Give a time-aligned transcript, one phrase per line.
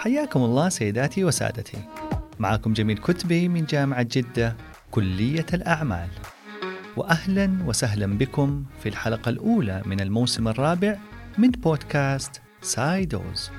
[0.00, 1.78] حياكم الله سيداتي وسادتي.
[2.38, 4.56] معكم جميل كتبي من جامعة جدة
[4.90, 6.08] كلية الأعمال.
[6.96, 10.96] وأهلا وسهلا بكم في الحلقة الأولى من الموسم الرابع
[11.38, 13.50] من بودكاست سايدوز.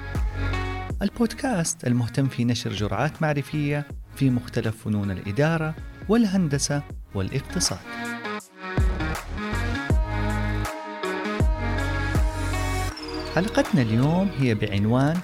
[1.01, 3.85] البودكاست المهتم في نشر جرعات معرفية
[4.15, 5.75] في مختلف فنون الإدارة
[6.09, 6.83] والهندسة
[7.15, 7.79] والاقتصاد.
[13.35, 15.17] حلقتنا اليوم هي بعنوان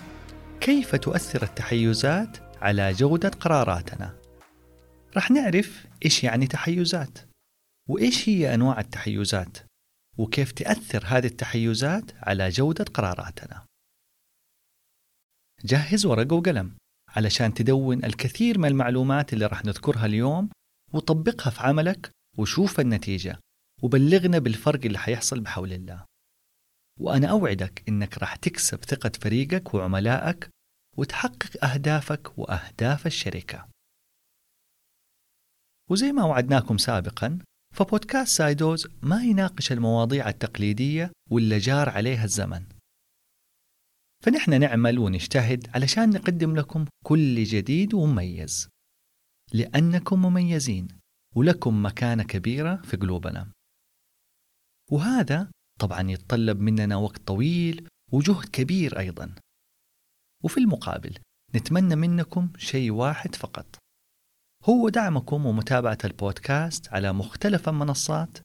[0.68, 4.20] كيف تؤثر التحيزات على جودة قراراتنا؟
[5.18, 7.20] رح نعرف إيش يعني تحيزات
[7.90, 9.58] وإيش هي أنواع التحيزات
[10.18, 13.66] وكيف تأثر هذه التحيزات على جودة قراراتنا.
[15.66, 16.78] جهز ورقة وقلم
[17.10, 20.50] علشان تدون الكثير من المعلومات اللي رح نذكرها اليوم
[20.94, 23.40] وطبقها في عملك وشوف النتيجة
[23.84, 26.06] وبلغنا بالفرق اللي حيحصل بحول الله.
[27.00, 30.57] وأنا أوعدك إنك راح تكسب ثقة فريقك وعملائك
[30.98, 33.70] وتحقق أهدافك وأهداف الشركة.
[35.90, 37.40] وزي ما وعدناكم سابقا
[37.76, 42.66] فبودكاست سايدوز ما يناقش المواضيع التقليدية واللي جار عليها الزمن.
[44.24, 48.70] فنحن نعمل ونجتهد علشان نقدم لكم كل جديد ومميز.
[49.54, 50.88] لأنكم مميزين
[51.36, 53.52] ولكم مكانة كبيرة في قلوبنا.
[54.92, 59.36] وهذا طبعا يتطلب مننا وقت طويل وجهد كبير أيضا.
[60.44, 61.18] وفي المقابل
[61.56, 63.76] نتمنى منكم شيء واحد فقط
[64.64, 68.38] هو دعمكم ومتابعة البودكاست على مختلف المنصات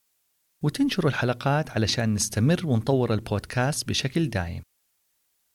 [0.64, 4.62] وتنشروا الحلقات علشان نستمر ونطور البودكاست بشكل دائم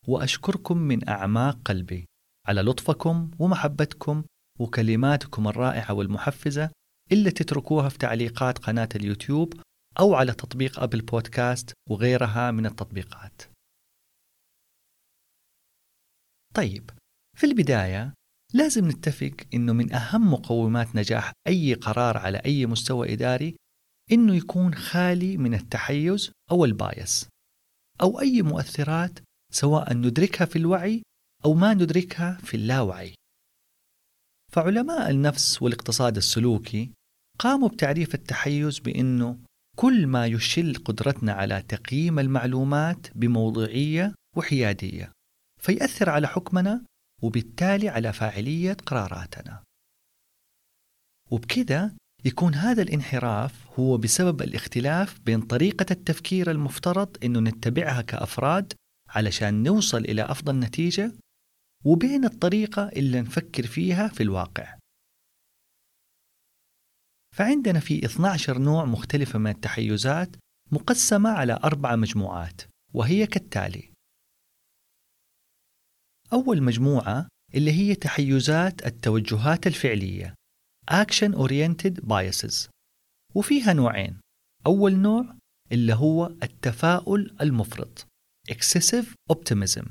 [0.07, 2.05] وأشكركم من أعماق قلبي
[2.47, 4.23] على لطفكم ومحبتكم
[4.59, 6.69] وكلماتكم الرائعة والمحفزة
[7.11, 9.53] اللي تتركوها في تعليقات قناة اليوتيوب
[9.99, 13.41] أو على تطبيق أبل بودكاست وغيرها من التطبيقات.
[16.57, 16.90] طيب،
[17.38, 18.13] في البداية
[18.53, 23.56] لازم نتفق إنه من أهم مقومات نجاح أي قرار على أي مستوى إداري
[24.12, 27.28] إنه يكون خالي من التحيز أو البايس
[28.01, 29.19] أو أي مؤثرات
[29.53, 31.01] سواء ندركها في الوعي
[31.45, 33.13] أو ما ندركها في اللاوعي.
[34.53, 36.91] فعلماء النفس والاقتصاد السلوكي
[37.39, 39.39] قاموا بتعريف التحيز بأنه
[39.75, 45.16] كل ما يشل قدرتنا على تقييم المعلومات بموضوعية وحيادية
[45.67, 46.85] فيأثر على حكمنا
[47.23, 49.63] وبالتالي على فاعلية قراراتنا.
[51.31, 51.95] وبكذا
[52.25, 58.73] يكون هذا الانحراف هو بسبب الاختلاف بين طريقة التفكير المفترض أنه نتبعها كأفراد
[59.09, 61.11] علشان نوصل إلى أفضل نتيجة
[61.85, 64.77] وبين الطريقة اللي نفكر فيها في الواقع.
[67.35, 70.35] فعندنا في 12 نوع مختلفة من التحيزات
[70.72, 72.61] مقسمة على أربع مجموعات
[72.94, 73.97] وهي كالتالي
[76.33, 80.33] أول مجموعة اللي هي تحيزات التوجهات الفعلية
[80.91, 82.69] Action Oriented Biases.
[83.35, 84.19] وفيها نوعين.
[84.65, 85.35] أول نوع
[85.71, 88.07] اللي هو التفاؤل المفرط
[88.51, 89.88] Excessive Optimism.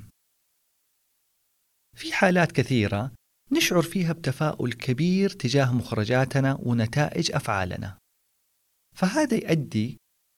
[1.96, 3.12] في حالات كثيرة
[3.52, 7.98] نشعر فيها بتفاؤل كبير تجاه مخرجاتنا ونتائج أفعالنا.
[8.94, 9.96] فهذا يؤدي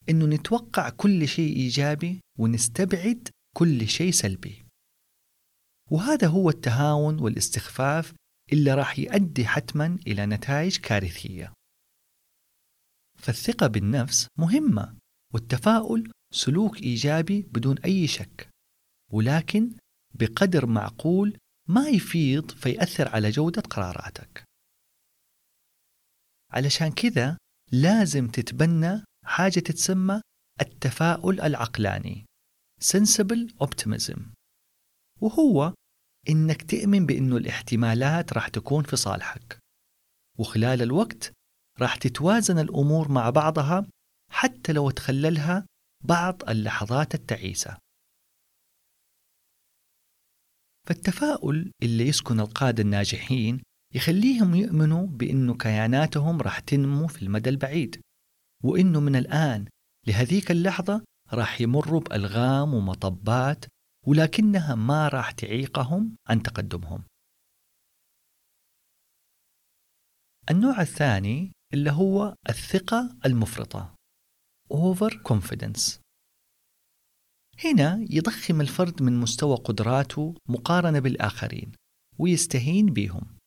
[0.09, 4.68] أنه نتوقع كل شيء إيجابي ونستبعد كل شيء سلبي.
[5.91, 8.13] وهذا هو التهاون والاستخفاف
[8.53, 11.53] اللي راح يؤدي حتما إلى نتائج كارثية.
[13.17, 14.97] فالثقة بالنفس مهمة
[15.33, 18.49] والتفاؤل سلوك إيجابي بدون أي شك
[19.11, 19.71] ولكن
[20.13, 24.43] بقدر معقول ما يفيض فيأثر على جودة قراراتك.
[26.51, 27.37] علشان كذا
[27.71, 30.21] لازم تتبنى حاجة تتسمى
[30.61, 32.25] التفاؤل العقلاني
[32.83, 34.19] Sensible Optimism
[35.21, 35.73] وهو
[36.29, 39.59] إنك تؤمن بأنه الاحتمالات راح تكون في صالحك.
[40.39, 41.33] وخلال الوقت
[41.79, 43.87] راح تتوازن الأمور مع بعضها
[44.31, 45.65] حتى لو تخللها
[46.03, 47.77] بعض اللحظات التعيسة.
[50.87, 53.61] فالتفاؤل اللي يسكن القادة الناجحين
[53.95, 58.01] يخليهم يؤمنوا بأنه كياناتهم راح تنمو في المدى البعيد
[58.63, 59.65] وأنه من الآن
[60.07, 61.03] لهذيك اللحظة
[61.33, 63.65] راح يمروا بألغام ومطبات
[64.07, 67.03] ولكنها ما راح تعيقهم عن تقدمهم.
[70.49, 73.95] النوع الثاني اللي هو الثقة المفرطة
[74.73, 75.99] over confidence
[77.65, 81.71] هنا يضخم الفرد من مستوى قدراته مقارنة بالآخرين
[82.19, 83.37] ويستهين بهم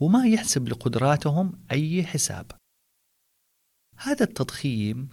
[0.00, 2.52] وما يحسب لقدراتهم أي حساب.
[3.96, 5.08] هذا التضخيم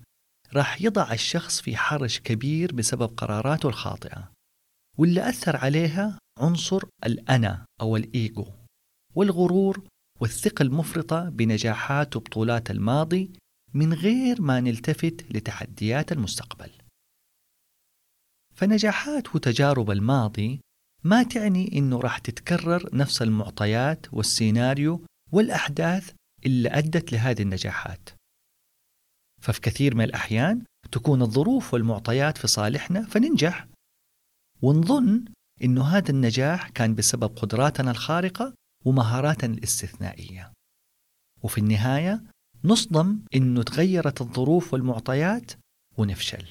[0.53, 4.31] راح يضع الشخص في حرج كبير بسبب قراراته الخاطئة.
[4.99, 8.45] واللي أثر عليها عنصر الأنا أو الإيجو
[9.15, 9.87] والغرور
[10.19, 13.31] والثقة المفرطة بنجاحات وبطولات الماضي
[13.73, 16.71] من غير ما نلتفت لتحديات المستقبل.
[18.55, 20.61] فنجاحات وتجارب الماضي
[21.03, 26.13] ما تعني إنه راح تتكرر نفس المعطيات والسيناريو والأحداث
[26.45, 28.09] اللي أدت لهذه النجاحات.
[29.41, 33.68] ففي كثير من الأحيان تكون الظروف والمعطيات في صالحنا فننجح
[34.61, 35.25] ونظن
[35.63, 38.53] إنه هذا النجاح كان بسبب قدراتنا الخارقة
[38.85, 40.53] ومهاراتنا الاستثنائية.
[41.43, 42.23] وفي النهاية
[42.63, 45.51] نصدم إنه تغيرت الظروف والمعطيات
[45.97, 46.45] ونفشل.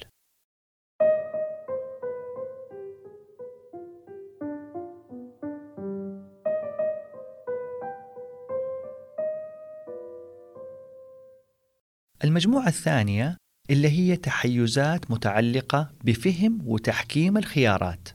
[12.23, 13.38] المجموعة الثانية
[13.69, 18.09] اللي هي تحيزات متعلقة بفهم وتحكيم الخيارات.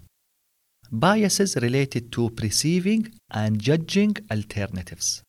[0.93, 3.03] Biases related to perceiving
[3.33, 5.23] and judging alternatives.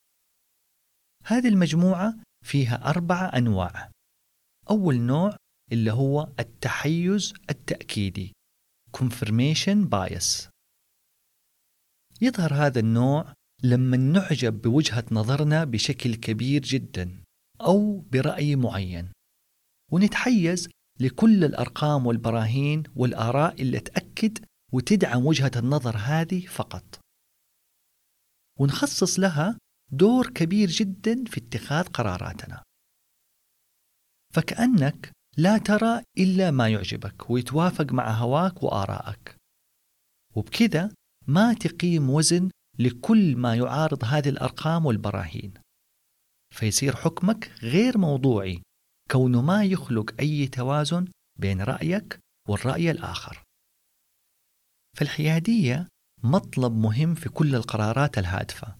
[1.24, 3.90] هذه المجموعة فيها أربعة أنواع.
[4.70, 5.36] أول نوع
[5.72, 8.32] اللي هو التحيز التأكيدي
[8.96, 10.48] confirmation bias.
[12.20, 13.32] يظهر هذا النوع
[13.62, 17.22] لما نعجب بوجهة نظرنا بشكل كبير جدا
[17.60, 19.15] أو برأي معين.
[19.92, 20.68] ونتحيز
[21.00, 24.38] لكل الأرقام والبراهين والآراء اللي تأكد
[24.72, 27.00] وتدعم وجهة النظر هذه فقط.
[28.58, 29.58] ونخصص لها
[29.92, 32.62] دور كبير جدا في اتخاذ قراراتنا.
[34.34, 39.36] فكأنك لا ترى إلا ما يعجبك ويتوافق مع هواك وآرائك
[40.36, 40.94] وبكذا
[41.26, 45.54] ما تقيم وزن لكل ما يعارض هذه الأرقام والبراهين.
[46.54, 48.62] فيصير حكمك غير موضوعي
[49.10, 51.08] كونه ما يخلق أي توازن
[51.38, 53.42] بين رأيك والرأي الآخر.
[54.96, 55.88] فالحيادية
[56.22, 58.76] مطلب مهم في كل القرارات الهادفة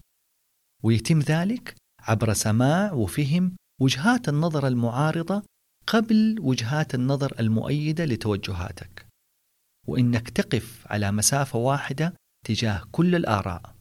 [0.83, 5.43] ويتم ذلك عبر سماع وفهم وجهات النظر المعارضة
[5.87, 9.07] قبل وجهات النظر المؤيدة لتوجهاتك.
[9.87, 12.13] وإنك تقف على مسافة واحدة
[12.45, 13.75] تجاه كل الآراء.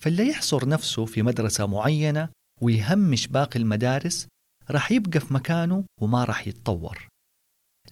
[0.00, 4.28] فاللي يحصر نفسه في مدرسة معينة ويهمش باقي المدارس
[4.70, 7.08] راح يبقى في مكانه وما راح يتطور.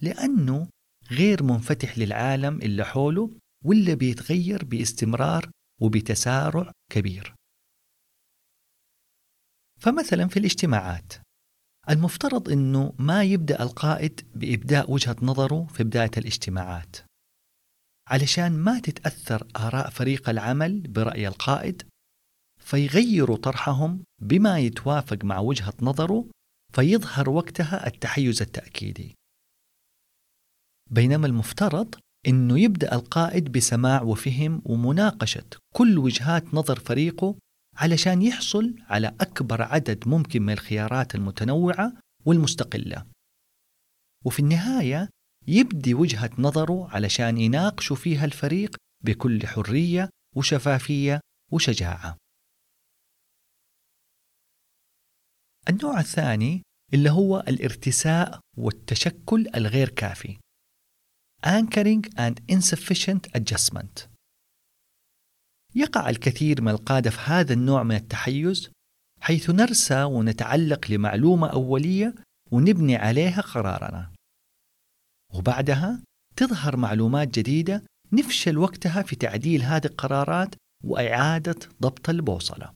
[0.01, 0.69] لأنه
[1.11, 3.31] غير منفتح للعالم اللي حوله
[3.65, 5.51] واللي بيتغير باستمرار
[5.81, 7.33] وبتسارع كبير.
[9.79, 11.13] فمثلا في الاجتماعات
[11.89, 16.95] المفترض إنه ما يبدأ القائد بإبداء وجهة نظره في بداية الاجتماعات
[18.07, 21.88] علشان ما تتأثر آراء فريق العمل برأي القائد
[22.69, 26.25] فيغيروا طرحهم بما يتوافق مع وجهة نظره
[26.73, 29.15] فيظهر وقتها التحيز التأكيدي.
[30.91, 31.95] بينما المفترض
[32.27, 35.45] إنه يبدأ القائد بسماع وفهم ومناقشة
[35.75, 37.35] كل وجهات نظر فريقه
[37.75, 41.93] علشان يحصل على أكبر عدد ممكن من الخيارات المتنوعة
[42.25, 43.05] والمستقلة.
[44.25, 45.09] وفي النهاية
[45.47, 51.19] يبدي وجهة نظره علشان يناقشوا فيها الفريق بكل حرية وشفافية
[51.51, 52.17] وشجاعة.
[55.69, 56.61] النوع الثاني
[56.93, 60.37] اللي هو الارتساء والتشكل الغير كافي.
[61.45, 64.07] Anchoring and Insufficient Adjustment.
[65.75, 68.71] يقع الكثير من القادة في هذا النوع من التحيز
[69.21, 72.15] حيث نرسى ونتعلق لمعلومة أولية
[72.51, 74.11] ونبني عليها قرارنا.
[75.33, 76.03] وبعدها
[76.35, 77.83] تظهر معلومات جديدة
[78.13, 82.73] نفشل وقتها في تعديل هذه القرارات وإعادة ضبط البوصلة.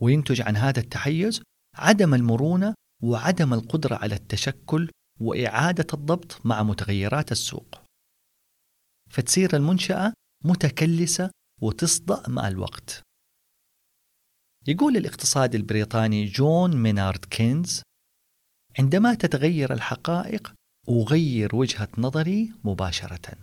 [0.00, 1.42] وينتج عن هذا التحيز
[1.74, 7.82] عدم المرونة وعدم القدرة على التشكل وإعادة الضبط مع متغيرات السوق.
[9.10, 10.12] فتصير المنشأة
[10.44, 11.30] متكلسة
[11.62, 13.02] وتصدأ مع الوقت.
[14.68, 17.82] يقول الاقتصادي البريطاني جون مينارد كينز:
[18.78, 20.54] عندما تتغير الحقائق
[20.88, 23.38] أغير وجهة نظري مباشرة.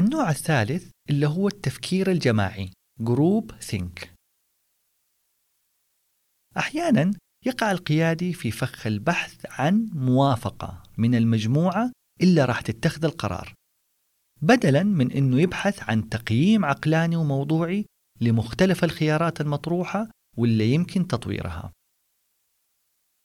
[0.00, 4.11] النوع الثالث اللي هو التفكير الجماعي group think
[6.56, 7.10] أحيانا
[7.46, 11.92] يقع القيادي في فخ البحث عن موافقة من المجموعة
[12.22, 13.54] إلا راح تتخذ القرار.
[14.42, 17.86] بدلا من أنه يبحث عن تقييم عقلاني وموضوعي
[18.20, 21.72] لمختلف الخيارات المطروحة واللي يمكن تطويرها.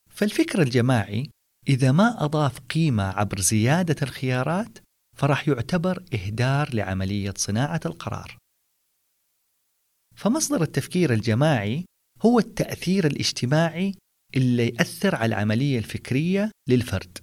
[0.10, 1.30] فالفكر الجماعي
[1.70, 4.78] إذا ما أضاف قيمة عبر زيادة الخيارات
[5.16, 8.38] فراح يعتبر إهدار لعملية صناعة القرار.
[10.16, 11.86] فمصدر التفكير الجماعي
[12.22, 13.96] هو التأثير الاجتماعي
[14.36, 17.18] اللي يأثر على العملية الفكرية للفرد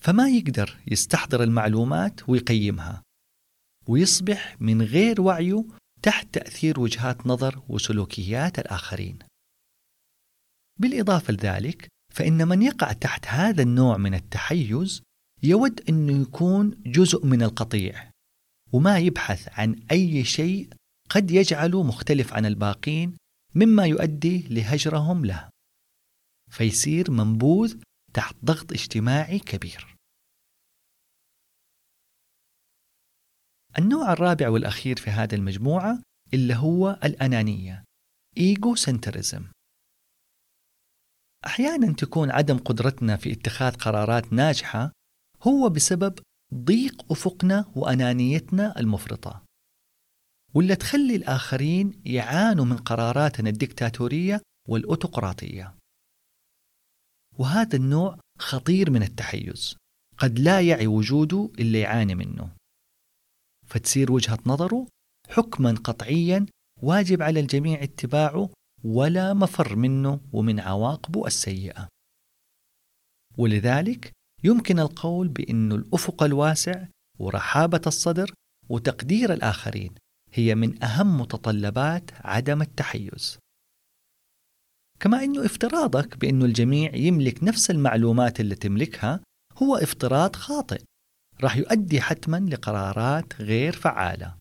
[0.00, 3.02] فما يقدر يستحضر المعلومات ويقيمها
[3.88, 5.64] ويصبح من غير وعيه
[6.02, 9.18] تحت تأثير وجهات نظر وسلوكيات الآخرين.
[10.80, 15.02] بالإضافة لذلك، فإن من يقع تحت هذا النوع من التحيز
[15.42, 18.10] يود أنه يكون جزء من القطيع
[18.72, 20.68] وما يبحث عن أي شيء
[21.10, 23.16] قد يجعله مختلف عن الباقين
[23.54, 25.50] مما يؤدي لهجرهم له
[26.50, 27.82] فيصير منبوذ
[28.14, 29.96] تحت ضغط اجتماعي كبير.
[33.78, 36.02] النوع الرابع والأخير في هذه المجموعة
[36.34, 37.84] اللي هو الأنانية
[38.36, 39.46] إيجو سنترزم
[41.46, 44.92] أحيانا تكون عدم قدرتنا في اتخاذ قرارات ناجحة
[45.42, 46.18] هو بسبب
[46.54, 49.49] ضيق أفقنا وأنانيتنا المفرطة.
[50.54, 55.74] واللي تخلي الآخرين يعانوا من قراراتنا الدكتاتورية والأوتقراطية
[57.38, 59.76] وهذا النوع خطير من التحيز.
[60.18, 62.56] قد لا يعي وجوده اللي يعاني منه.
[63.66, 64.86] فتصير وجهة نظره
[65.28, 66.46] حكما قطعيا
[66.82, 68.50] واجب على الجميع اتباعه
[68.84, 71.88] ولا مفر منه ومن عواقبه السيئة.
[73.38, 74.12] ولذلك
[74.44, 76.86] يمكن القول بأن الأفق الواسع
[77.18, 78.34] ورحابة الصدر
[78.68, 79.94] وتقدير الآخرين
[80.32, 83.38] هي من أهم متطلبات عدم التحيز.
[85.00, 89.20] كما أنه افتراضك بأن الجميع يملك نفس المعلومات اللي تملكها
[89.56, 90.82] هو افتراض خاطئ
[91.40, 94.38] راح يؤدي حتما لقرارات غير فعالة.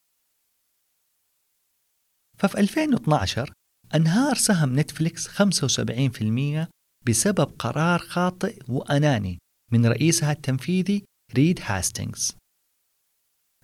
[2.38, 3.54] ففي 2012
[3.96, 6.68] أنهار سهم نتفليكس 75%
[7.08, 9.38] بسبب قرار خاطئ وأناني
[9.72, 11.06] من رئيسها التنفيذي
[11.36, 12.38] ريد هاستينغز.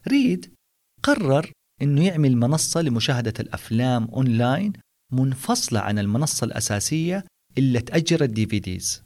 [0.08, 0.56] ريد
[1.04, 1.52] قرر
[1.82, 4.74] أنه يعمل منصة لمشاهدة الأفلام أونلاين
[5.12, 7.26] منفصلة عن المنصة الأساسية
[7.58, 9.04] اللي تأجر ال DVDs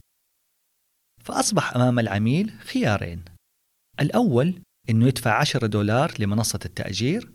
[1.24, 3.26] فأصبح أمام العميل خيارين.
[4.00, 7.34] الأول أنه يدفع 10 دولار لمنصة التأجير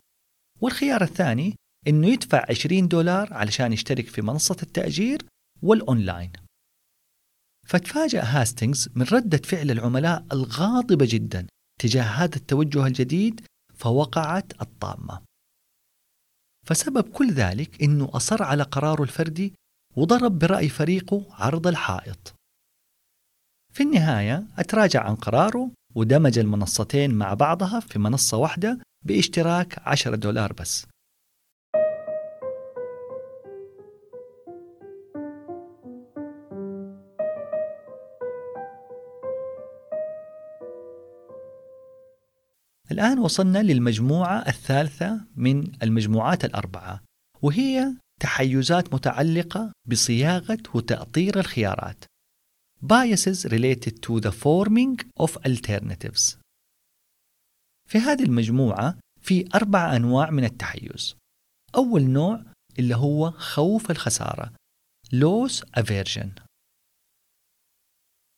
[0.60, 1.56] والخيار الثاني
[1.88, 5.26] أنه يدفع 20 دولار علشان يشترك في منصة التأجير
[5.62, 6.32] والأونلاين.
[7.66, 11.46] فتفاجأ هاستينغز من ردة فعل العملاء الغاضبة جدا
[11.80, 13.46] تجاه هذا التوجه الجديد
[13.84, 15.22] فوقعت الطامة.
[16.66, 19.54] فسبب كل ذلك أنه أصر على قراره الفردي
[19.96, 22.34] وضرب برأي فريقه عرض الحائط.
[23.72, 30.52] في النهاية أتراجع عن قراره ودمج المنصتين مع بعضها في منصة واحدة باشتراك 10 دولار
[30.52, 30.86] بس.
[42.94, 47.00] الآن وصلنا للمجموعة الثالثة من المجموعات الأربعة
[47.42, 52.04] وهي تحيزات متعلقة بصياغة وتأطير الخيارات.
[52.82, 56.36] Biases related to the forming of alternatives.
[57.88, 61.16] في هذه المجموعة في أربع أنواع من التحيز.
[61.74, 62.44] أول نوع
[62.78, 64.52] اللي هو خوف الخسارة
[65.14, 66.28] loss aversion.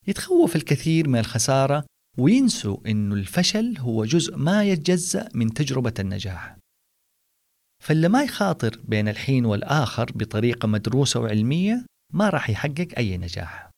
[0.07, 1.87] يتخوف الكثير من الخسارة
[2.19, 6.57] وينسوا أن الفشل هو جزء ما يتجزأ من تجربة النجاح.
[7.85, 13.71] فاللي ما يخاطر بين الحين والآخر بطريقة مدروسة وعلمية ما راح يحقق أي نجاح.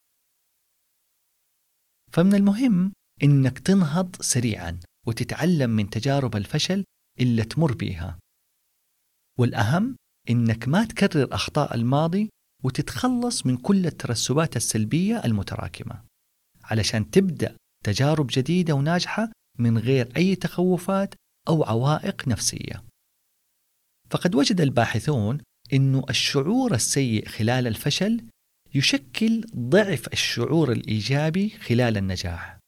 [2.12, 2.92] فمن المهم
[3.23, 6.85] إنك تنهض سريعا وتتعلم من تجارب الفشل
[7.21, 8.18] اللي تمر بيها.
[9.38, 9.97] والأهم
[10.30, 12.30] إنك ما تكرر أخطاء الماضي
[12.64, 16.04] وتتخلص من كل الترسبات السلبية المتراكمة
[16.64, 21.14] علشان تبدأ تجارب جديدة وناجحة من غير أي تخوفات
[21.49, 22.85] أو عوائق نفسية.
[24.11, 25.40] فقد وجد الباحثون
[25.73, 28.25] أن الشعور السيء خلال الفشل
[28.75, 32.58] يشكل ضعف الشعور الإيجابي خلال النجاح.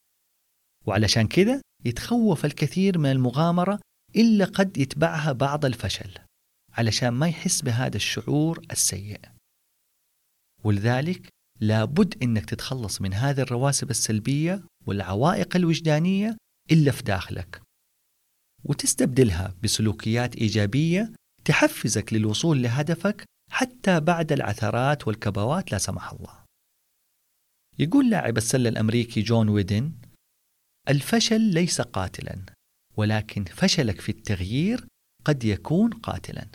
[0.87, 3.81] وعلشان كذا يتخوف الكثير من المغامرة
[4.17, 6.19] إلا قد يتبعها بعض الفشل
[6.73, 9.21] علشان ما يحس بهذا الشعور السيء.
[10.65, 11.29] ولذلك
[11.61, 16.37] لابد إنك تتخلص من هذه الرواسب السلبية والعوائق الوجدانية
[16.71, 17.63] إلا في داخلك.
[18.65, 21.13] وتستبدلها بسلوكيات إيجابية
[21.45, 26.45] تحفزك للوصول لهدفك حتى بعد العثرات والكبوات لا سمح الله.
[27.79, 29.93] يقول لاعب السلة الأمريكي جون ويدن:
[30.89, 32.43] الفشل ليس قاتلا،
[32.97, 34.87] ولكن فشلك في التغيير
[35.25, 36.49] قد يكون قاتلا.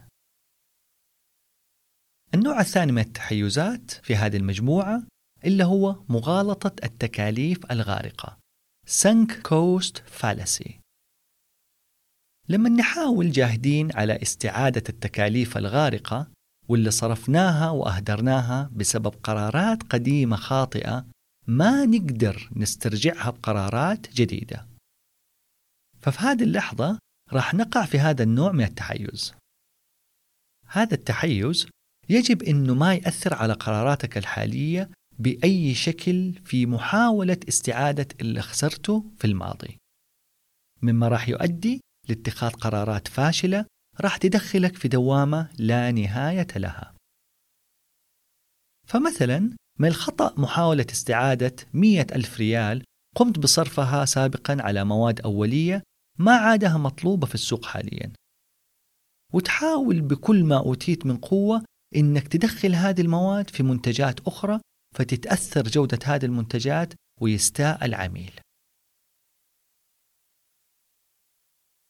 [2.34, 5.04] النوع الثاني من التحيزات في هذه المجموعة
[5.46, 8.38] اللي هو مغالطة التكاليف الغارقة.
[8.88, 10.72] Sunk cost fallacy.
[12.50, 16.28] لما نحاول جاهدين على استعادة التكاليف الغارقة
[16.68, 21.06] واللي صرفناها وأهدرناها بسبب قرارات قديمة خاطئة
[21.48, 24.68] ما نقدر نسترجعها بقرارات جديدة.
[26.02, 27.00] ففي هذه اللحظة
[27.34, 29.34] راح نقع في هذا النوع من التحيز.
[30.68, 31.68] هذا التحيز
[32.10, 39.26] يجب أنه ما يأثر على قراراتك الحالية بأي شكل في محاولة استعادة اللي خسرته في
[39.26, 39.78] الماضي.
[40.82, 43.66] مما راح يؤدي لاتخاذ قرارات فاشلة
[44.02, 46.94] راح تدخلك في دوامة لا نهاية لها.
[48.88, 52.84] فمثلا من الخطأ محاولة استعادة مية ألف ريال
[53.16, 55.84] قمت بصرفها سابقا على مواد أولية
[56.20, 58.12] ما عادها مطلوبة في السوق حاليا.
[59.34, 61.64] وتحاول بكل ما أوتيت من قوة
[61.96, 64.60] إنك تدخل هذه المواد في منتجات أخرى
[64.96, 68.40] فتتأثر جودة هذه المنتجات ويستاء العميل.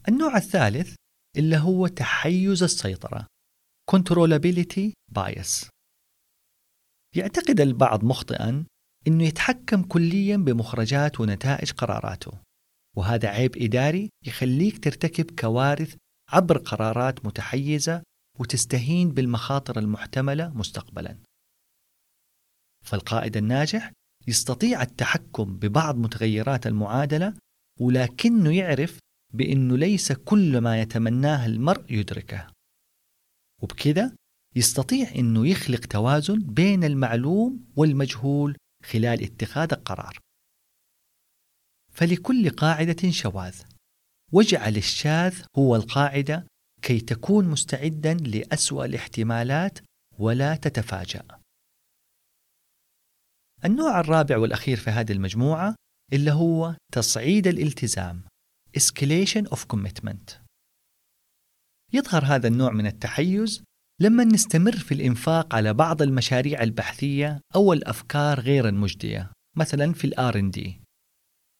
[0.07, 0.95] النوع الثالث
[1.38, 3.27] اللي هو تحيز السيطرة
[3.91, 5.69] controllability bias.
[7.15, 8.65] يعتقد البعض مخطئا
[9.07, 12.31] أنه يتحكم كليا بمخرجات ونتائج قراراته
[12.97, 15.95] وهذا عيب إداري يخليك ترتكب كوارث
[16.31, 18.03] عبر قرارات متحيزة
[18.39, 21.17] وتستهين بالمخاطر المحتملة مستقبلا.
[22.86, 23.92] فالقائد الناجح
[24.27, 27.34] يستطيع التحكم ببعض متغيرات المعادلة
[27.80, 29.00] ولكنه يعرف
[29.34, 32.48] بأنه ليس كل ما يتمناه المرء يدركه.
[33.62, 34.15] وبكذا
[34.56, 40.20] يستطيع أنه يخلق توازن بين المعلوم والمجهول خلال اتخاذ القرار.
[41.92, 43.62] فلكل قاعدة شواذ.
[44.32, 46.48] واجعل الشاذ هو القاعدة
[46.82, 49.80] كي تكون مستعدا لأسوأ الاحتمالات
[50.20, 51.45] ولا تتفاجأ.
[53.65, 55.75] النوع الرابع والأخير في هذه المجموعة
[56.13, 58.22] اللي هو تصعيد الالتزام
[58.77, 60.34] escalation of commitment.
[61.93, 63.63] يظهر هذا النوع من التحيز
[64.01, 70.51] لما نستمر في الإنفاق على بعض المشاريع البحثية أو الأفكار غير المجدية مثلا في إن
[70.51, 70.81] دي.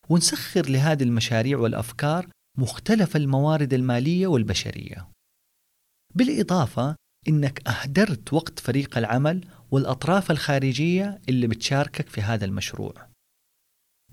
[0.10, 5.10] ونسخر لهذه المشاريع والأفكار مختلف الموارد المالية والبشرية.
[6.15, 6.95] بالإضافة
[7.27, 13.10] إنك أهدرت وقت فريق العمل والأطراف الخارجية اللي بتشاركك في هذا المشروع.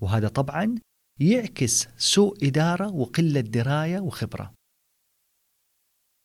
[0.01, 0.75] وهذا طبعا
[1.19, 4.53] يعكس سوء إدارة وقلة دراية وخبرة.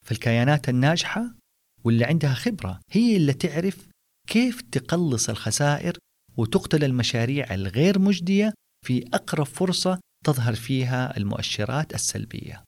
[0.06, 1.34] فالكيانات الناجحة
[1.84, 3.88] واللي عندها خبرة هي اللي تعرف
[4.28, 5.98] كيف تقلص الخسائر
[6.36, 8.54] وتقتل المشاريع الغير مجدية
[8.86, 12.64] في أقرب فرصة تظهر فيها المؤشرات السلبية.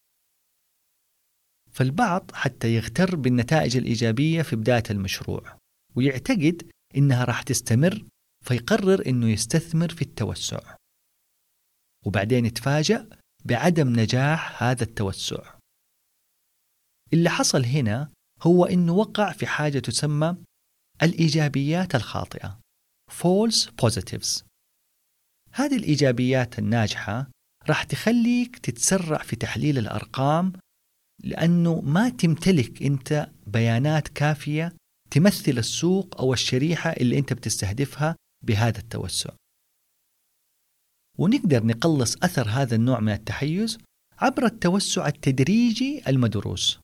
[1.72, 5.59] فالبعض حتى يغتر بالنتائج الإيجابية في بداية المشروع.
[5.96, 8.04] ويعتقد إنها راح تستمر
[8.44, 10.76] فيقرر إنه يستثمر في التوسع.
[12.06, 13.08] وبعدين يتفاجأ
[13.44, 15.54] بعدم نجاح هذا التوسع.
[17.12, 18.10] اللي حصل هنا
[18.42, 20.36] هو إنه وقع في حاجة تسمى
[21.02, 22.60] الإيجابيات الخاطئة
[23.10, 24.42] false positives
[25.52, 27.30] هذه الإيجابيات الناجحة
[27.68, 30.52] راح تخليك تتسرع في تحليل الأرقام
[31.24, 34.76] لأنه ما تمتلك أنت بيانات كافية
[35.10, 39.30] تمثل السوق أو الشريحة اللي أنت بتستهدفها بهذا التوسع.
[41.18, 43.78] ونقدر نقلص أثر هذا النوع من التحيز
[44.18, 46.78] عبر التوسع التدريجي المدروس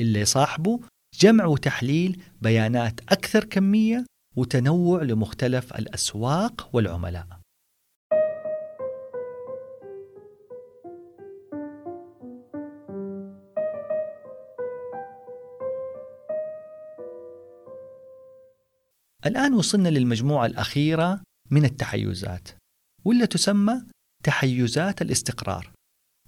[0.00, 0.80] اللي صاحبه
[1.20, 7.41] جمع وتحليل بيانات أكثر كمية وتنوع لمختلف الأسواق والعملاء.
[19.26, 22.48] الآن وصلنا للمجموعة الأخيرة من التحيزات
[23.04, 23.82] واللي تسمى
[24.24, 25.72] تحيزات الاستقرار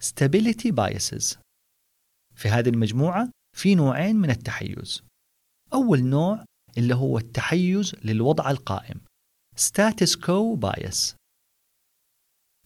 [0.02, 1.38] Stability Biases.
[2.34, 5.02] في هذه المجموعة في نوعين من التحيز.
[5.72, 6.44] أول نوع
[6.78, 9.00] اللي هو التحيز للوضع القائم
[9.56, 11.14] Status Quo Bias.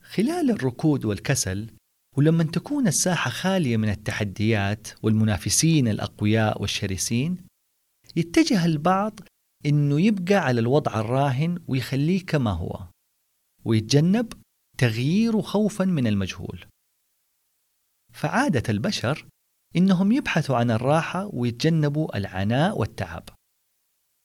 [0.03, 1.71] خلال الركود والكسل
[2.17, 7.47] ولما تكون الساحة خالية من التحديات والمنافسين الأقوياء والشرسين
[8.17, 9.21] يتجه البعض
[9.67, 12.89] إنه يبقى على الوضع الراهن ويخليه كما هو
[13.65, 14.33] ويتجنب
[14.79, 16.67] تغييره خوفا من المجهول.
[18.13, 19.29] فعادة البشر
[19.77, 23.29] إنهم يبحثوا عن الراحة ويتجنبوا العناء والتعب.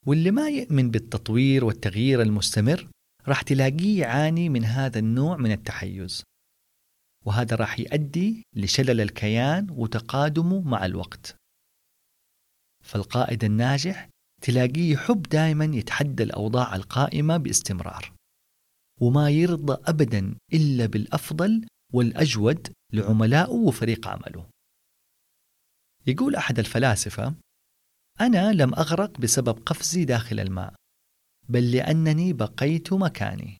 [0.06, 2.89] واللي ما يؤمن بالتطوير والتغيير المستمر
[3.28, 6.24] راح تلاقيه يعاني من هذا النوع من التحيز.
[7.26, 11.36] وهذا راح يؤدي لشلل الكيان وتقادمه مع الوقت.
[12.84, 14.10] فالقائد الناجح
[14.43, 18.13] تلاقيه يحب دائما يتحدى الأوضاع القائمة باستمرار.
[19.01, 24.49] وما يرضى أبدا إلا بالأفضل والأجود لعملائه وفريق عمله.
[26.08, 27.36] يقول أحد الفلاسفة
[28.21, 30.73] أنا لم أغرق بسبب قفزي داخل الماء
[31.49, 33.58] بل لأنني بقيت مكاني.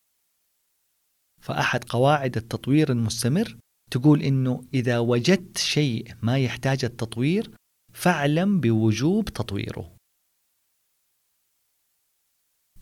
[1.42, 3.58] فأحد قواعد التطوير المستمر
[3.92, 7.52] تقول إنه إذا وجدت شيء ما يحتاج التطوير
[7.94, 9.93] فاعلم بوجوب تطويره.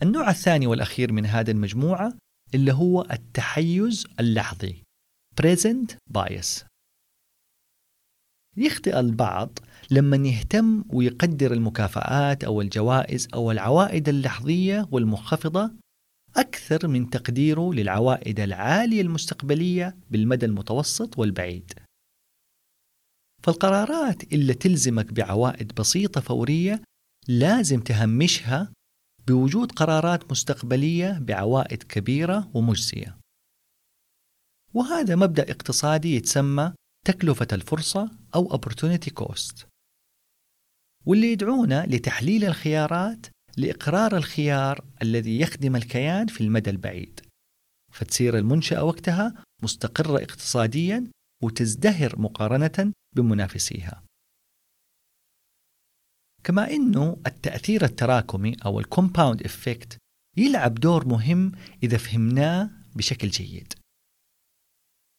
[0.02, 2.14] النوع الثاني والأخير من هذه المجموعة
[2.54, 4.82] اللي هو التحيز اللحظي
[5.42, 6.64] present bias
[8.56, 9.58] يخطئ البعض
[9.90, 15.72] لما يهتم ويقدر المكافآت أو الجوائز أو العوائد اللحظية والمنخفضة
[16.36, 21.72] أكثر من تقديره للعوائد العالية المستقبلية بالمدى المتوسط والبعيد.
[23.42, 26.82] فالقرارات اللي تلزمك بعوائد بسيطة فورية
[27.28, 28.72] لازم تهمشها
[29.26, 33.18] بوجود قرارات مستقبلية بعوائد كبيرة ومجزية.
[34.74, 36.74] وهذا مبدأ اقتصادي يتسمى
[37.06, 39.66] تكلفة الفرصة أو opportunity cost.
[41.06, 47.20] واللي يدعونا لتحليل الخيارات لإقرار الخيار الذي يخدم الكيان في المدى البعيد
[47.92, 51.10] فتصير المنشأة وقتها مستقرة اقتصاديا
[51.42, 54.02] وتزدهر مقارنة بمنافسيها
[56.44, 59.98] كما أنه التأثير التراكمي أو ال compound effect
[60.36, 61.52] يلعب دور مهم
[61.82, 63.74] إذا فهمناه بشكل جيد.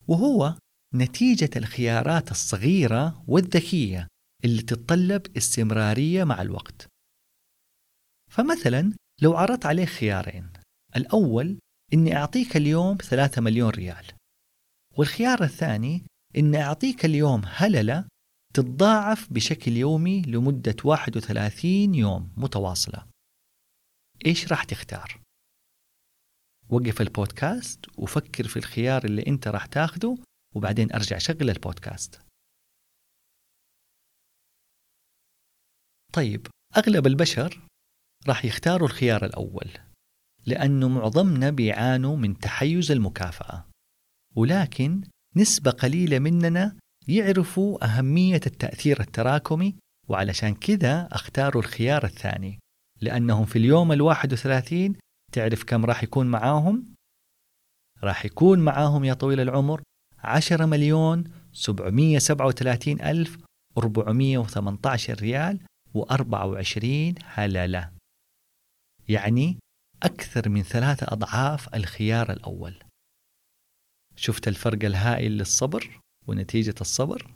[0.08, 0.58] وهو
[0.94, 4.08] نتيجة الخيارات الصغيرة والذكية
[4.46, 6.88] اللي تتطلب استمرارية مع الوقت.
[8.32, 10.50] فمثلا لو عرضت عليه خيارين
[10.96, 11.60] الأول
[11.94, 14.06] إني أعطيك اليوم ثلاثة مليون ريال
[14.98, 16.04] والخيار الثاني
[16.38, 18.06] إني أعطيك اليوم هللة
[18.54, 23.08] تتضاعف بشكل يومي لمدة 31 يوم متواصلة.
[24.26, 25.22] إيش راح تختار؟
[26.70, 30.18] وقف البودكاست وفكر في الخيار اللي أنت راح تاخده
[30.56, 32.22] وبعدين أرجع شغل البودكاست.
[36.14, 37.68] طيب أغلب البشر
[38.28, 39.72] راح يختاروا الخيار الأول
[40.46, 43.70] لأنه معظمنا بيعانوا من تحيز المكافأة.
[44.36, 45.04] ولكن
[45.36, 49.76] نسبة قليلة مننا يعرفوا أهمية التأثير التراكمي
[50.08, 52.60] وعلشان كذا اختاروا الخيار الثاني.
[53.02, 54.96] لأنهم في اليوم الواحد وثلاثين
[55.32, 56.94] تعرف كم راح يكون معاهم؟
[58.04, 59.82] راح يكون معاهم يا طويل العمر
[60.20, 63.38] عشرة مليون سبعمية سبعة وثلاثين ألف
[63.78, 65.60] أربعمية وثمانية عشر ريال
[65.94, 67.92] وأربعة وعشرين هللة
[69.10, 69.58] يعني
[70.04, 72.84] أكثر من ثلاثة أضعاف الخيار الأول.
[74.16, 77.36] شفت الفرق الهائل للصبر؟ ونتيجة الصبر؟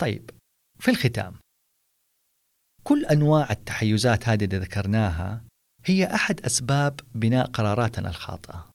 [0.00, 0.30] طيب
[0.80, 1.34] في الختام
[2.84, 5.44] كل أنواع التحيزات هذه اللي ذكرناها
[5.84, 8.70] هي أحد أسباب بناء قراراتنا الخاطئة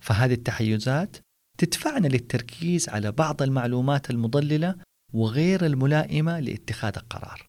[0.00, 1.16] فهذه التحيزات
[1.58, 4.76] تدفعنا للتركيز على بعض المعلومات المضللة
[5.12, 7.46] وغير الملائمة لاتخاذ القرار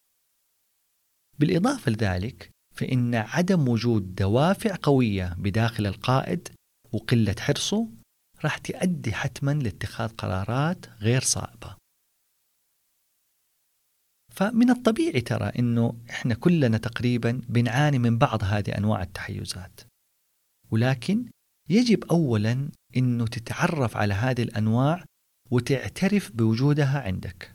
[1.40, 6.50] بالإضافة لذلك فإن عدم وجود دوافع قوية بداخل القائد
[6.92, 7.88] وقلة حرصه
[8.46, 11.78] راح تؤدي حتما لاتخاذ قرارات غير صائبة.
[14.32, 19.82] فمن الطبيعي ترى إنه إحنا كلنا تقريبا بنعاني من بعض هذه أنواع التحيزات.
[20.72, 21.30] ولكن
[21.70, 25.06] يجب اولا إنه تتعرف على هذه الأنواع
[25.52, 27.54] وتعترف بوجودها عندك.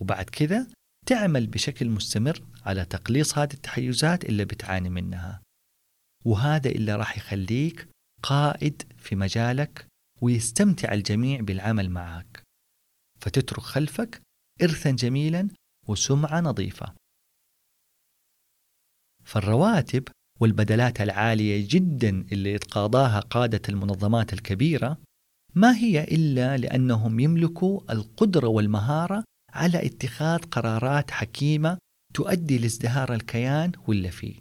[0.00, 0.66] وبعد كذا
[1.06, 5.42] تعمل بشكل مستمر على تقليص هذه التحيزات اللي بتعاني منها.
[6.24, 7.88] وهذا اللي راح يخليك
[8.22, 9.86] قائد في مجالك
[10.22, 12.42] ويستمتع الجميع بالعمل معك.
[13.20, 14.22] فتترك خلفك
[14.62, 15.48] إرثا جميلا
[15.88, 16.94] وسمعة نظيفة.
[19.24, 20.08] فالرواتب
[20.40, 24.98] والبدلات العالية جدا اللي يتقاضاها قادة المنظمات الكبيرة
[25.54, 31.78] ما هي إلا لأنهم يملكوا القدرة والمهارة على اتخاذ قرارات حكيمة
[32.14, 34.34] تؤدي لازدهار الكيان واللي فيه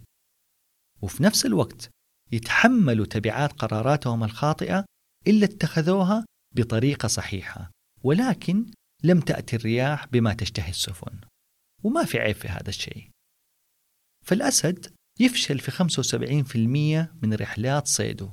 [1.01, 1.89] وفي نفس الوقت
[2.31, 4.85] يتحملوا تبعات قراراتهم الخاطئة
[5.27, 7.71] إلا اتخذوها بطريقة صحيحة
[8.03, 8.71] ولكن
[9.03, 11.19] لم تأتي الرياح بما تشتهي السفن.
[11.83, 13.09] وما في عيب في هذا الشيء.
[14.25, 18.31] فالأسد يفشل في 75% من رحلات صيده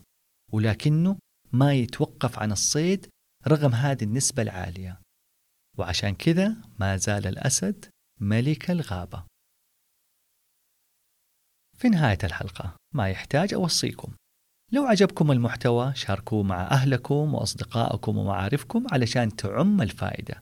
[0.53, 1.19] ولكنه
[1.53, 3.09] ما يتوقف عن الصيد
[3.47, 5.01] رغم هذه النسبة العالية.
[5.79, 7.85] وعشان كذا ما زال الأسد
[8.21, 9.25] ملك الغابة.
[11.85, 14.13] في نهاية الحلقة ما يحتاج أوصيكم.
[14.73, 20.41] لو عجبكم المحتوى شاركوه مع أهلكم وأصدقائكم ومعارفكم علشان تعم الفائدة.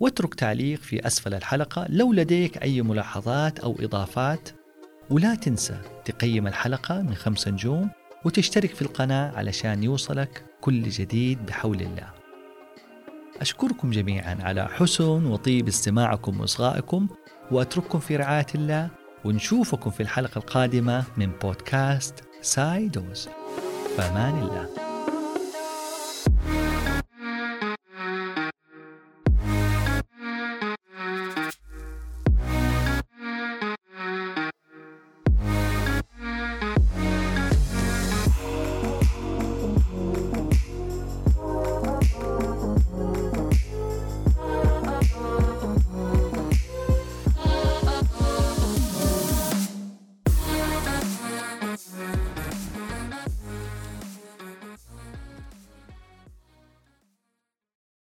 [0.00, 4.48] واترك تعليق في أسفل الحلقة لو لديك أي ملاحظات أو إضافات.
[5.10, 7.90] ولا تنسى تقيم الحلقة من خمس نجوم
[8.24, 12.10] وتشترك في القناة علشان يوصلك كل جديد بحول الله.
[13.40, 17.08] أشكركم جميعا على حسن وطيب استماعكم وإصغائكم
[17.50, 23.28] وأترككم في رعاية الله ونشوفكم في الحلقة القادمة من بودكاست سايدوز.
[23.96, 24.89] فأمان الله.